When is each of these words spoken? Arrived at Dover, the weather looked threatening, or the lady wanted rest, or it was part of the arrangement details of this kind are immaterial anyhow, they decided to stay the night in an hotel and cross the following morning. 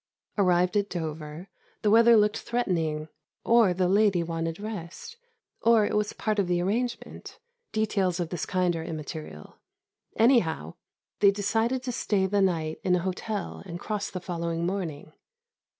Arrived 0.35 0.75
at 0.75 0.89
Dover, 0.89 1.47
the 1.83 1.91
weather 1.91 2.17
looked 2.17 2.39
threatening, 2.39 3.07
or 3.45 3.71
the 3.71 3.87
lady 3.87 4.23
wanted 4.23 4.59
rest, 4.59 5.15
or 5.61 5.85
it 5.85 5.95
was 5.95 6.11
part 6.11 6.39
of 6.39 6.47
the 6.47 6.59
arrangement 6.59 7.37
details 7.71 8.19
of 8.19 8.29
this 8.29 8.47
kind 8.47 8.75
are 8.75 8.83
immaterial 8.83 9.59
anyhow, 10.15 10.73
they 11.19 11.29
decided 11.29 11.83
to 11.83 11.91
stay 11.91 12.25
the 12.25 12.41
night 12.41 12.79
in 12.83 12.95
an 12.95 13.01
hotel 13.01 13.61
and 13.67 13.79
cross 13.79 14.09
the 14.09 14.19
following 14.19 14.65
morning. 14.65 15.13